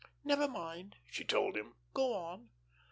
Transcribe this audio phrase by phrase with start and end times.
[0.23, 2.49] "Never mind," she told him, "go on."